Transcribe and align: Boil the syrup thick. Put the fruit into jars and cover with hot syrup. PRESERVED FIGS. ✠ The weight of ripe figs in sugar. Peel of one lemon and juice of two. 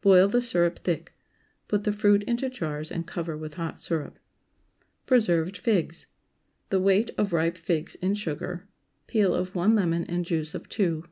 Boil 0.00 0.26
the 0.26 0.42
syrup 0.42 0.80
thick. 0.80 1.14
Put 1.68 1.84
the 1.84 1.92
fruit 1.92 2.24
into 2.24 2.50
jars 2.50 2.90
and 2.90 3.06
cover 3.06 3.36
with 3.38 3.54
hot 3.54 3.78
syrup. 3.78 4.18
PRESERVED 5.06 5.56
FIGS. 5.56 6.06
✠ 6.66 6.68
The 6.70 6.80
weight 6.80 7.12
of 7.16 7.32
ripe 7.32 7.56
figs 7.56 7.94
in 7.94 8.14
sugar. 8.16 8.66
Peel 9.06 9.32
of 9.32 9.54
one 9.54 9.76
lemon 9.76 10.02
and 10.06 10.24
juice 10.24 10.52
of 10.52 10.68
two. 10.68 11.04